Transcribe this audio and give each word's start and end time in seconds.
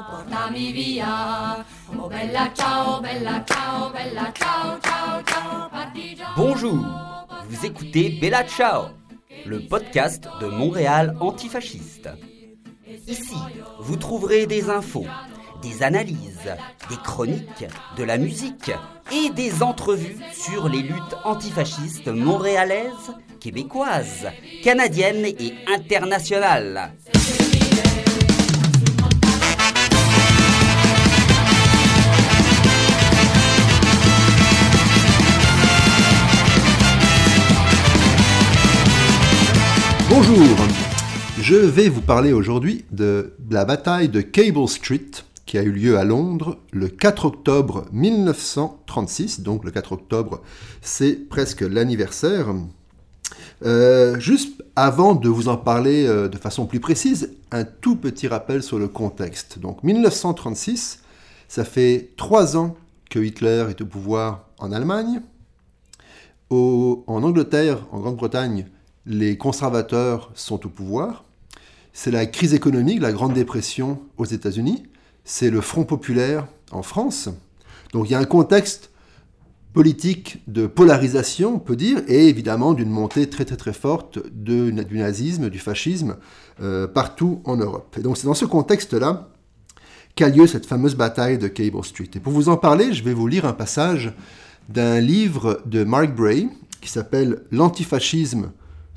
Oh. 0.00 0.24
Bonjour, 6.36 7.26
vous 7.48 7.66
écoutez 7.66 8.18
Bella 8.20 8.44
Ciao, 8.44 8.84
le 9.44 9.60
podcast 9.66 10.26
de 10.40 10.46
Montréal 10.46 11.16
antifasciste. 11.20 12.08
Ici, 13.06 13.36
vous 13.80 13.96
trouverez 13.96 14.46
des 14.46 14.70
infos, 14.70 15.06
des 15.60 15.82
analyses, 15.82 16.56
des 16.88 16.96
chroniques, 16.96 17.66
de 17.98 18.04
la 18.04 18.16
musique 18.16 18.72
et 19.12 19.28
des 19.30 19.62
entrevues 19.62 20.16
sur 20.32 20.68
les 20.70 20.82
luttes 20.82 21.16
antifascistes 21.24 22.08
montréalaises, 22.08 23.12
québécoises, 23.38 24.28
canadiennes 24.62 25.26
et 25.26 25.54
internationales. 25.68 26.92
Je 41.50 41.56
vais 41.56 41.88
vous 41.88 42.00
parler 42.00 42.32
aujourd'hui 42.32 42.84
de 42.92 43.32
la 43.50 43.64
bataille 43.64 44.08
de 44.08 44.20
Cable 44.20 44.68
Street 44.68 45.10
qui 45.46 45.58
a 45.58 45.64
eu 45.64 45.72
lieu 45.72 45.98
à 45.98 46.04
Londres 46.04 46.58
le 46.70 46.86
4 46.86 47.24
octobre 47.24 47.86
1936. 47.90 49.40
Donc 49.40 49.64
le 49.64 49.72
4 49.72 49.90
octobre, 49.90 50.42
c'est 50.80 51.28
presque 51.28 51.62
l'anniversaire. 51.62 52.54
Euh, 53.64 54.16
juste 54.20 54.62
avant 54.76 55.16
de 55.16 55.28
vous 55.28 55.48
en 55.48 55.56
parler 55.56 56.06
euh, 56.06 56.28
de 56.28 56.38
façon 56.38 56.66
plus 56.66 56.78
précise, 56.78 57.32
un 57.50 57.64
tout 57.64 57.96
petit 57.96 58.28
rappel 58.28 58.62
sur 58.62 58.78
le 58.78 58.86
contexte. 58.86 59.58
Donc 59.58 59.82
1936, 59.82 61.00
ça 61.48 61.64
fait 61.64 62.10
trois 62.16 62.56
ans 62.56 62.76
que 63.10 63.18
Hitler 63.18 63.66
est 63.70 63.80
au 63.80 63.86
pouvoir 63.86 64.46
en 64.60 64.70
Allemagne. 64.70 65.20
En 66.50 67.02
Angleterre, 67.08 67.88
en 67.90 67.98
Grande-Bretagne, 67.98 68.68
les 69.04 69.36
conservateurs 69.36 70.30
sont 70.36 70.64
au 70.64 70.68
pouvoir. 70.68 71.24
C'est 71.92 72.10
la 72.10 72.26
crise 72.26 72.54
économique, 72.54 73.00
la 73.00 73.12
Grande 73.12 73.34
Dépression 73.34 74.00
aux 74.16 74.24
États-Unis. 74.24 74.84
C'est 75.24 75.50
le 75.50 75.60
Front 75.60 75.84
populaire 75.84 76.46
en 76.70 76.82
France. 76.82 77.28
Donc 77.92 78.08
il 78.08 78.12
y 78.12 78.14
a 78.14 78.18
un 78.18 78.24
contexte 78.24 78.90
politique 79.72 80.42
de 80.48 80.66
polarisation, 80.66 81.54
on 81.54 81.58
peut 81.58 81.76
dire, 81.76 82.02
et 82.08 82.28
évidemment 82.28 82.74
d'une 82.74 82.90
montée 82.90 83.28
très 83.28 83.44
très 83.44 83.56
très 83.56 83.72
forte 83.72 84.18
du 84.32 84.72
nazisme, 84.72 85.48
du 85.48 85.58
fascisme 85.58 86.16
euh, 86.60 86.86
partout 86.88 87.40
en 87.44 87.56
Europe. 87.56 87.96
Et 87.98 88.02
donc 88.02 88.16
c'est 88.16 88.26
dans 88.26 88.34
ce 88.34 88.44
contexte-là 88.44 89.28
qu'a 90.16 90.28
lieu 90.28 90.46
cette 90.46 90.66
fameuse 90.66 90.96
bataille 90.96 91.38
de 91.38 91.48
Cable 91.48 91.84
Street. 91.84 92.10
Et 92.14 92.20
pour 92.20 92.32
vous 92.32 92.48
en 92.48 92.56
parler, 92.56 92.92
je 92.92 93.04
vais 93.04 93.14
vous 93.14 93.28
lire 93.28 93.44
un 93.44 93.52
passage 93.52 94.12
d'un 94.68 95.00
livre 95.00 95.60
de 95.66 95.84
Mark 95.84 96.14
Bray 96.14 96.48
qui 96.80 96.88
s'appelle 96.88 97.42
L'antifascisme, 97.50 98.50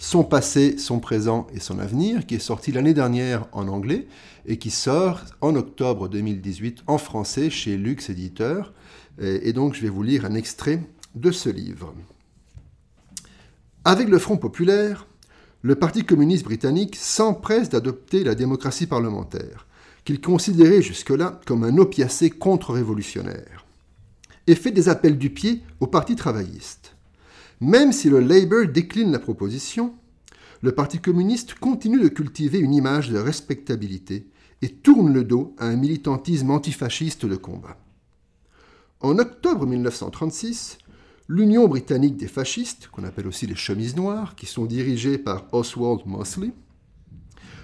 son 0.03 0.25
passé, 0.25 0.77
son 0.77 0.99
présent 0.99 1.47
et 1.53 1.61
son 1.61 1.79
avenir, 1.79 2.25
qui 2.25 2.35
est 2.35 2.39
sorti 2.39 2.73
l'année 2.73 2.93
dernière 2.93 3.47
en 3.53 3.69
anglais 3.69 4.05
et 4.45 4.57
qui 4.57 4.69
sort 4.69 5.21
en 5.39 5.55
octobre 5.55 6.09
2018 6.09 6.83
en 6.87 6.97
français 6.97 7.49
chez 7.49 7.77
Lux 7.77 8.09
Éditeur. 8.09 8.73
Et, 9.21 9.47
et 9.47 9.53
donc 9.53 9.75
je 9.75 9.81
vais 9.81 9.87
vous 9.87 10.03
lire 10.03 10.25
un 10.25 10.35
extrait 10.35 10.81
de 11.15 11.31
ce 11.31 11.47
livre. 11.47 11.93
Avec 13.85 14.09
le 14.09 14.19
Front 14.19 14.35
populaire, 14.35 15.07
le 15.61 15.75
Parti 15.75 16.03
communiste 16.03 16.43
britannique 16.43 16.97
s'empresse 16.97 17.69
d'adopter 17.69 18.25
la 18.25 18.35
démocratie 18.35 18.87
parlementaire, 18.87 19.67
qu'il 20.03 20.19
considérait 20.19 20.81
jusque-là 20.81 21.39
comme 21.45 21.63
un 21.63 21.77
opiacé 21.77 22.29
contre-révolutionnaire, 22.29 23.65
et 24.47 24.55
fait 24.55 24.71
des 24.71 24.89
appels 24.89 25.17
du 25.17 25.29
pied 25.29 25.63
au 25.79 25.87
Parti 25.87 26.17
travailliste. 26.17 26.92
Même 27.61 27.91
si 27.91 28.09
le 28.09 28.19
Labour 28.19 28.67
décline 28.67 29.11
la 29.11 29.19
proposition, 29.19 29.93
le 30.61 30.71
Parti 30.71 30.99
communiste 30.99 31.55
continue 31.55 32.01
de 32.01 32.07
cultiver 32.07 32.59
une 32.59 32.73
image 32.73 33.09
de 33.09 33.17
respectabilité 33.17 34.27
et 34.61 34.69
tourne 34.69 35.13
le 35.13 35.23
dos 35.23 35.55
à 35.57 35.67
un 35.67 35.75
militantisme 35.75 36.51
antifasciste 36.51 37.25
de 37.25 37.35
combat. 37.35 37.77
En 39.01 39.19
octobre 39.19 39.65
1936, 39.65 40.77
l'Union 41.27 41.67
britannique 41.67 42.15
des 42.15 42.29
fascistes, 42.29 42.87
qu'on 42.87 43.03
appelle 43.03 43.27
aussi 43.27 43.45
les 43.45 43.55
chemises 43.55 43.97
noires, 43.97 44.35
qui 44.35 44.45
sont 44.45 44.65
dirigées 44.65 45.17
par 45.17 45.47
Oswald 45.53 46.01
Mosley, 46.05 46.51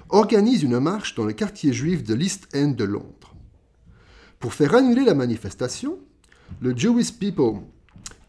organise 0.09 0.63
une 0.63 0.79
marche 0.79 1.16
dans 1.16 1.23
le 1.23 1.33
quartier 1.33 1.71
juif 1.71 2.03
de 2.03 2.13
l'East 2.13 2.50
End 2.53 2.71
de 2.71 2.83
Londres. 2.83 3.35
Pour 4.39 4.53
faire 4.53 4.75
annuler 4.75 5.06
la 5.06 5.13
manifestation, 5.13 6.00
le 6.59 6.75
Jewish 6.75 7.13
People 7.13 7.61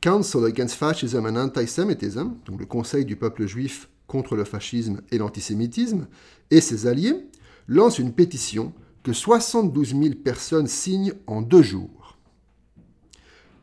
Council 0.00 0.46
Against 0.46 0.76
Fascism 0.76 1.26
and 1.26 1.36
Antisemitism, 1.36 2.30
donc 2.46 2.58
le 2.58 2.66
Conseil 2.66 3.04
du 3.04 3.16
peuple 3.16 3.46
juif 3.46 3.90
contre 4.06 4.34
le 4.34 4.44
fascisme 4.44 5.02
et 5.10 5.18
l'antisémitisme, 5.18 6.08
et 6.50 6.62
ses 6.62 6.86
alliés, 6.86 7.26
lance 7.68 7.98
une 7.98 8.12
pétition 8.12 8.72
que 9.02 9.12
72 9.12 9.90
000 9.90 10.14
personnes 10.24 10.66
signent 10.66 11.12
en 11.26 11.42
deux 11.42 11.62
jours. 11.62 12.18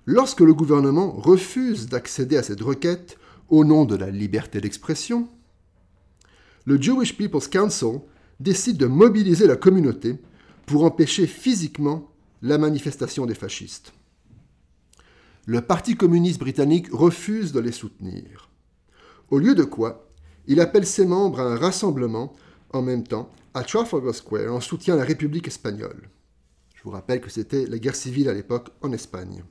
Lorsque 0.06 0.42
le 0.42 0.54
gouvernement 0.54 1.12
refuse 1.12 1.88
d'accéder 1.88 2.38
à 2.38 2.44
cette 2.44 2.62
requête 2.62 3.18
au 3.50 3.66
nom 3.66 3.86
de 3.86 3.96
la 3.96 4.10
liberté 4.10 4.62
d'expression, 4.62 5.28
le 6.66 6.82
Jewish 6.82 7.18
People's 7.18 7.48
Council 7.48 8.00
décide 8.40 8.78
de 8.78 8.86
mobiliser 8.86 9.48
la 9.48 9.56
communauté 9.56 10.18
pour 10.66 10.84
empêcher 10.84 11.26
physiquement 11.26 12.12
la 12.42 12.58
manifestation 12.58 13.26
des 13.26 13.36
fascistes. 13.36 13.94
Le 15.50 15.62
Parti 15.62 15.96
communiste 15.96 16.42
britannique 16.42 16.90
refuse 16.92 17.54
de 17.54 17.62
les 17.62 17.72
soutenir. 17.72 18.50
Au 19.30 19.40
lieu 19.40 19.56
de 19.56 19.64
quoi, 19.64 20.10
il 20.46 20.60
appelle 20.60 20.86
ses 20.86 21.06
membres 21.06 21.40
à 21.40 21.44
un 21.44 21.56
rassemblement 21.56 22.34
en 22.72 22.82
même 22.82 23.08
temps 23.08 23.32
à 23.54 23.64
Trafalgar 23.64 24.14
Square 24.14 24.54
en 24.54 24.60
soutien 24.60 24.96
à 24.96 24.98
la 24.98 25.06
République 25.06 25.48
espagnole. 25.48 26.10
Je 26.76 26.84
vous 26.84 26.90
rappelle 26.90 27.22
que 27.22 27.30
c'était 27.30 27.66
la 27.66 27.80
guerre 27.80 27.96
civile 27.96 28.28
à 28.28 28.34
l'époque 28.34 28.72
en 28.82 28.92
Espagne. 28.92 29.42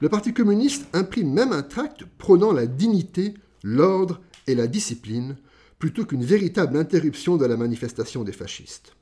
Le 0.00 0.08
Parti 0.08 0.34
communiste 0.34 0.88
imprime 0.94 1.32
même 1.32 1.52
un 1.52 1.62
tract 1.62 2.04
prônant 2.18 2.50
la 2.50 2.66
dignité, 2.66 3.34
l'ordre 3.62 4.20
et 4.48 4.56
la 4.56 4.66
discipline 4.66 5.36
plutôt 5.78 6.06
qu'une 6.06 6.24
véritable 6.24 6.76
interruption 6.76 7.36
de 7.36 7.46
la 7.46 7.56
manifestation 7.56 8.24
des 8.24 8.32
fascistes. 8.32 8.96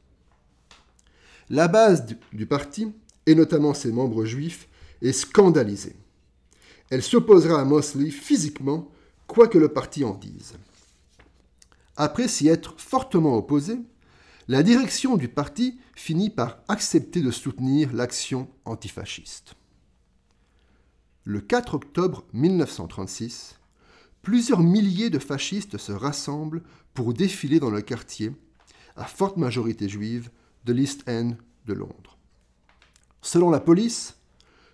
La 1.48 1.68
base 1.68 2.04
du, 2.34 2.44
parti, 2.44 2.92
et 3.24 3.34
notamment 3.34 3.72
ses 3.72 3.92
membres 3.92 4.26
juifs, 4.26 4.68
est 5.02 5.12
scandalisée. 5.12 5.96
Elle 6.90 7.02
s'opposera 7.02 7.60
à 7.60 7.64
Mosley 7.64 8.10
physiquement, 8.10 8.90
quoi 9.26 9.48
que 9.48 9.58
le 9.58 9.68
parti 9.68 10.04
en 10.04 10.14
dise. 10.14 10.54
Après 11.96 12.28
s'y 12.28 12.48
être 12.48 12.74
fortement 12.78 13.36
opposée, 13.36 13.78
la 14.48 14.62
direction 14.62 15.16
du 15.16 15.28
parti 15.28 15.78
finit 15.94 16.30
par 16.30 16.58
accepter 16.66 17.20
de 17.22 17.30
soutenir 17.30 17.92
l'action 17.92 18.48
antifasciste. 18.64 19.54
Le 21.24 21.40
4 21.40 21.74
octobre 21.74 22.24
1936, 22.32 23.60
plusieurs 24.22 24.60
milliers 24.60 25.10
de 25.10 25.18
fascistes 25.18 25.78
se 25.78 25.92
rassemblent 25.92 26.62
pour 26.94 27.14
défiler 27.14 27.60
dans 27.60 27.70
le 27.70 27.82
quartier, 27.82 28.32
à 28.96 29.04
forte 29.04 29.36
majorité 29.36 29.88
juive, 29.88 30.30
de 30.64 30.72
l'East 30.72 31.08
End 31.08 31.36
de 31.66 31.72
Londres. 31.72 32.18
Selon 33.22 33.50
la 33.50 33.60
police, 33.60 34.16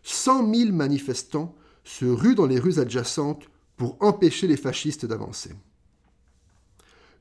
100 0.09 0.55
000 0.55 0.73
manifestants 0.73 1.57
se 1.83 2.05
ruent 2.05 2.37
dans 2.37 2.47
les 2.47 2.61
rues 2.61 2.79
adjacentes 2.79 3.51
pour 3.77 3.97
empêcher 3.99 4.47
les 4.47 4.57
fascistes 4.57 5.05
d'avancer. 5.05 5.51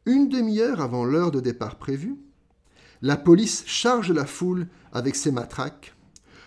Une 0.06 0.30
demi-heure 0.30 0.82
avant 0.82 1.04
l'heure 1.04 1.32
de 1.32 1.40
départ 1.40 1.78
prévue, 1.78 2.16
la 3.02 3.18
police 3.18 3.64
charge 3.66 4.12
la 4.12 4.28
foule 4.28 4.68
avec 4.94 5.16
ses 5.16 5.32
matraques 5.32 5.96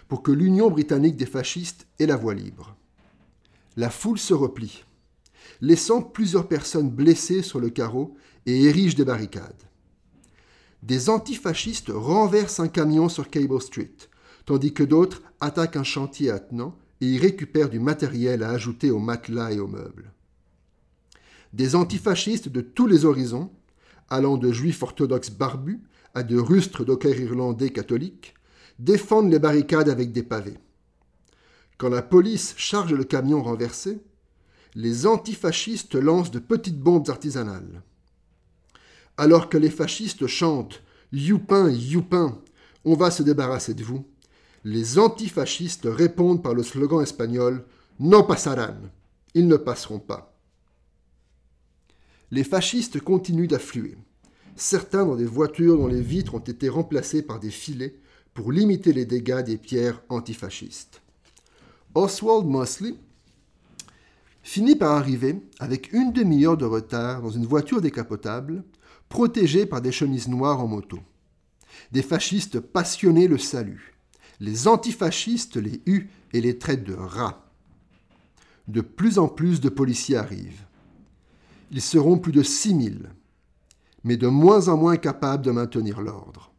pour 0.06 0.22
que 0.22 0.30
l'Union 0.30 0.70
britannique 0.70 1.16
des 1.16 1.26
fascistes 1.26 1.88
ait 1.98 2.06
la 2.06 2.16
voie 2.16 2.34
libre. 2.34 2.76
La 3.76 3.90
foule 3.90 4.18
se 4.18 4.32
replie, 4.32 4.84
laissant 5.60 6.02
plusieurs 6.02 6.46
personnes 6.46 6.88
blessées 6.88 7.42
sur 7.42 7.58
le 7.58 7.70
carreau 7.70 8.16
et 8.46 8.62
érige 8.66 8.94
des 8.94 9.04
barricades. 9.04 9.64
Des 10.84 11.10
antifascistes 11.10 11.90
renversent 11.92 12.60
un 12.60 12.68
camion 12.68 13.08
sur 13.08 13.28
Cable 13.28 13.60
Street, 13.60 13.96
tandis 14.48 14.72
que 14.72 14.82
d'autres 14.82 15.20
attaquent 15.40 15.76
un 15.76 15.84
chantier 15.84 16.30
attenant 16.30 16.74
et 17.02 17.06
y 17.06 17.18
récupèrent 17.18 17.68
du 17.68 17.80
matériel 17.80 18.42
à 18.42 18.48
ajouter 18.48 18.90
aux 18.90 18.98
matelas 18.98 19.52
et 19.52 19.60
aux 19.60 19.68
meubles. 19.68 20.10
Des 21.52 21.74
antifascistes 21.74 22.48
de 22.48 22.62
tous 22.62 22.86
les 22.86 23.04
horizons, 23.04 23.52
allant 24.08 24.38
de 24.38 24.50
juifs 24.50 24.82
orthodoxes 24.82 25.32
barbus 25.32 25.82
à 26.14 26.22
de 26.22 26.38
rustres 26.38 26.86
dockers 26.86 27.20
irlandais 27.20 27.68
catholiques, 27.68 28.32
défendent 28.78 29.30
les 29.30 29.38
barricades 29.38 29.90
avec 29.90 30.12
des 30.12 30.22
pavés. 30.22 30.56
Quand 31.76 31.90
la 31.90 32.00
police 32.00 32.54
charge 32.56 32.94
le 32.94 33.04
camion 33.04 33.42
renversé, 33.42 34.00
les 34.74 35.06
antifascistes 35.06 35.94
lancent 35.94 36.30
de 36.30 36.38
petites 36.38 36.80
bombes 36.80 37.10
artisanales. 37.10 37.82
Alors 39.18 39.50
que 39.50 39.58
les 39.58 39.68
fascistes 39.68 40.26
chantent 40.26 40.82
Youpin, 41.12 41.68
Youpin, 41.68 42.40
On 42.86 42.94
va 42.94 43.10
se 43.10 43.22
débarrasser 43.22 43.74
de 43.74 43.84
vous. 43.84 44.06
Les 44.64 44.98
antifascistes 44.98 45.86
répondent 45.90 46.42
par 46.42 46.54
le 46.54 46.62
slogan 46.62 47.02
espagnol 47.02 47.64
Non 48.00 48.24
pasarán. 48.24 48.90
Ils 49.34 49.46
ne 49.46 49.56
passeront 49.56 50.00
pas. 50.00 50.34
Les 52.30 52.44
fascistes 52.44 53.00
continuent 53.00 53.48
d'affluer, 53.48 53.96
certains 54.54 55.06
dans 55.06 55.16
des 55.16 55.24
voitures 55.24 55.78
dont 55.78 55.86
les 55.86 56.02
vitres 56.02 56.34
ont 56.34 56.40
été 56.40 56.68
remplacées 56.68 57.22
par 57.22 57.40
des 57.40 57.50
filets 57.50 57.94
pour 58.34 58.52
limiter 58.52 58.92
les 58.92 59.06
dégâts 59.06 59.42
des 59.42 59.56
pierres 59.56 60.02
antifascistes. 60.08 61.00
Oswald 61.94 62.46
Mosley 62.46 62.94
finit 64.42 64.76
par 64.76 64.92
arriver 64.92 65.40
avec 65.58 65.92
une 65.92 66.12
demi-heure 66.12 66.56
de 66.56 66.64
retard 66.64 67.22
dans 67.22 67.30
une 67.30 67.46
voiture 67.46 67.80
décapotable, 67.80 68.62
protégée 69.08 69.66
par 69.66 69.80
des 69.80 69.92
chemises 69.92 70.28
noires 70.28 70.60
en 70.60 70.66
moto. 70.66 70.98
Des 71.92 72.02
fascistes 72.02 72.60
passionnés 72.60 73.28
le 73.28 73.38
saluent. 73.38 73.97
Les 74.40 74.68
antifascistes 74.68 75.56
les 75.56 75.80
huent 75.86 76.08
et 76.32 76.40
les 76.40 76.58
traitent 76.58 76.84
de 76.84 76.94
rats. 76.94 77.44
De 78.68 78.80
plus 78.80 79.18
en 79.18 79.28
plus 79.28 79.60
de 79.60 79.68
policiers 79.68 80.16
arrivent. 80.16 80.64
Ils 81.70 81.82
seront 81.82 82.18
plus 82.18 82.32
de 82.32 82.42
6000, 82.42 83.10
mais 84.04 84.16
de 84.16 84.28
moins 84.28 84.68
en 84.68 84.76
moins 84.76 84.96
capables 84.96 85.44
de 85.44 85.50
maintenir 85.50 86.00
l'ordre. 86.00 86.52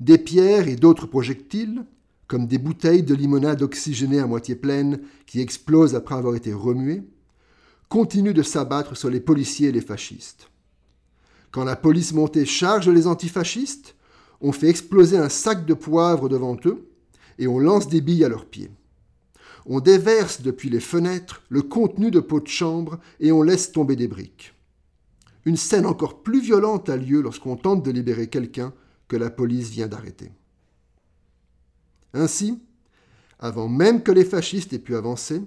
Des 0.00 0.18
pierres 0.18 0.68
et 0.68 0.76
d'autres 0.76 1.06
projectiles, 1.06 1.84
comme 2.26 2.46
des 2.46 2.58
bouteilles 2.58 3.02
de 3.02 3.14
limonade 3.14 3.62
oxygénée 3.62 4.20
à 4.20 4.26
moitié 4.26 4.54
pleines 4.54 5.00
qui 5.26 5.40
explosent 5.40 5.94
après 5.94 6.14
avoir 6.14 6.36
été 6.36 6.52
remuées, 6.52 7.02
continuent 7.88 8.34
de 8.34 8.42
s'abattre 8.42 8.96
sur 8.96 9.10
les 9.10 9.20
policiers 9.20 9.68
et 9.68 9.72
les 9.72 9.80
fascistes. 9.80 10.50
Quand 11.50 11.64
la 11.64 11.76
police 11.76 12.12
montée 12.12 12.44
charge 12.44 12.88
les 12.88 13.06
antifascistes, 13.06 13.96
on 14.40 14.52
fait 14.52 14.68
exploser 14.68 15.16
un 15.16 15.28
sac 15.28 15.66
de 15.66 15.74
poivre 15.74 16.28
devant 16.28 16.56
eux 16.64 16.88
et 17.38 17.46
on 17.46 17.58
lance 17.58 17.88
des 17.88 18.00
billes 18.00 18.24
à 18.24 18.28
leurs 18.28 18.46
pieds. 18.46 18.70
On 19.66 19.80
déverse 19.80 20.40
depuis 20.40 20.70
les 20.70 20.80
fenêtres 20.80 21.42
le 21.48 21.62
contenu 21.62 22.10
de 22.10 22.20
pots 22.20 22.40
de 22.40 22.48
chambre 22.48 22.98
et 23.20 23.32
on 23.32 23.42
laisse 23.42 23.72
tomber 23.72 23.96
des 23.96 24.08
briques. 24.08 24.54
Une 25.44 25.56
scène 25.56 25.86
encore 25.86 26.22
plus 26.22 26.40
violente 26.40 26.88
a 26.88 26.96
lieu 26.96 27.20
lorsqu'on 27.20 27.56
tente 27.56 27.82
de 27.82 27.90
libérer 27.90 28.28
quelqu'un 28.28 28.72
que 29.08 29.16
la 29.16 29.30
police 29.30 29.70
vient 29.70 29.88
d'arrêter. 29.88 30.30
Ainsi, 32.14 32.58
avant 33.38 33.68
même 33.68 34.02
que 34.02 34.12
les 34.12 34.24
fascistes 34.24 34.72
aient 34.72 34.78
pu 34.78 34.96
avancer, 34.96 35.42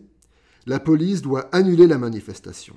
la 0.66 0.80
police 0.80 1.22
doit 1.22 1.50
annuler 1.52 1.88
la 1.88 1.98
manifestation. 1.98 2.76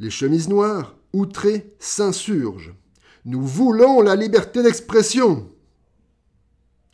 Les 0.00 0.10
chemises 0.10 0.48
noires, 0.48 0.96
outrées, 1.12 1.74
s'insurgent. 1.78 2.74
Nous 3.24 3.42
voulons 3.42 4.02
la 4.02 4.16
liberté 4.16 4.62
d'expression. 4.62 5.50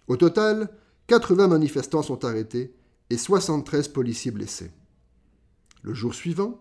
Au 0.07 0.17
total, 0.17 0.69
80 1.09 1.49
manifestants 1.49 2.03
sont 2.03 2.25
arrêtés 2.25 2.73
et 3.11 3.17
73 3.17 3.89
policiers 3.89 4.31
blessés. 4.31 4.71
Le 5.83 5.93
jour 5.93 6.15
suivant, 6.15 6.61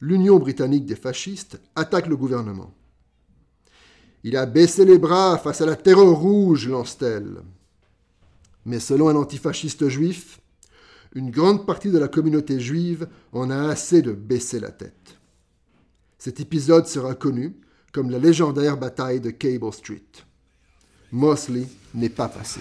l'Union 0.00 0.38
britannique 0.38 0.86
des 0.86 0.96
fascistes 0.96 1.60
attaque 1.74 2.06
le 2.06 2.16
gouvernement. 2.16 2.72
Il 4.24 4.36
a 4.36 4.46
baissé 4.46 4.84
les 4.84 4.98
bras 4.98 5.36
face 5.38 5.60
à 5.60 5.66
la 5.66 5.76
terreur 5.76 6.16
rouge, 6.16 6.68
lance-t-elle. 6.68 7.42
Mais 8.64 8.80
selon 8.80 9.08
un 9.08 9.16
antifasciste 9.16 9.88
juif, 9.88 10.40
une 11.14 11.30
grande 11.30 11.66
partie 11.66 11.90
de 11.90 11.98
la 11.98 12.08
communauté 12.08 12.58
juive 12.60 13.08
en 13.32 13.50
a 13.50 13.68
assez 13.68 14.00
de 14.00 14.12
baisser 14.12 14.58
la 14.58 14.70
tête. 14.70 15.18
Cet 16.18 16.40
épisode 16.40 16.86
sera 16.86 17.14
connu 17.14 17.56
comme 17.96 18.10
la 18.10 18.18
légendaire 18.18 18.76
bataille 18.76 19.22
de 19.22 19.30
Cable 19.30 19.72
Street. 19.72 20.02
Mosley 21.10 21.66
n'est 21.94 22.10
pas 22.10 22.28
passé. 22.28 22.60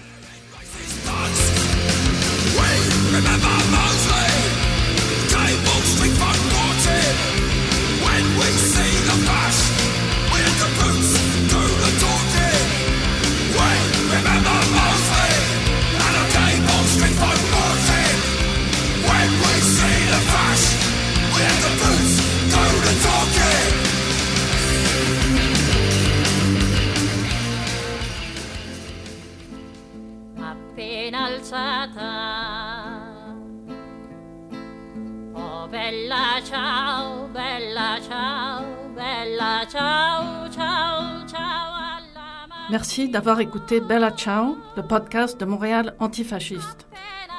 Merci 42.69 43.09
d'avoir 43.09 43.39
écouté 43.39 43.79
Bella 43.79 44.11
Ciao, 44.11 44.57
le 44.75 44.83
podcast 44.83 45.39
de 45.39 45.45
Montréal 45.45 45.95
antifasciste. 45.99 46.87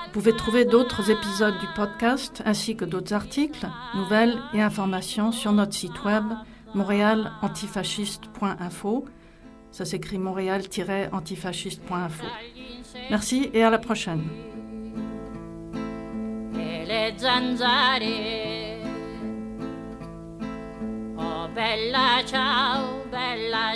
Vous 0.07 0.13
pouvez 0.13 0.37
trouver 0.37 0.65
d'autres 0.65 1.11
épisodes 1.11 1.59
du 1.59 1.67
podcast 1.75 2.43
ainsi 2.47 2.77
que 2.77 2.85
d'autres 2.85 3.13
articles, 3.13 3.67
nouvelles 3.95 4.39
et 4.55 4.63
informations 4.63 5.33
sur 5.33 5.53
notre 5.53 5.75
site 5.75 6.05
web 6.05 6.25
montréalantifasciste.info. 6.75 9.05
Ça 9.73 9.85
s'écrit 9.85 10.19
montréal-antifasciste.info. 10.19 12.25
Merci 13.11 13.51
et 13.53 13.63
à 13.63 13.71
la 13.71 13.79
prochaine. 13.79 14.23
Le 17.27 17.33
zanzare. 17.33 18.79
Oh 21.17 21.49
bella 21.53 22.23
ciao, 22.25 23.05
bella 23.09 23.09
ciao, 23.09 23.09
bella 23.11 23.76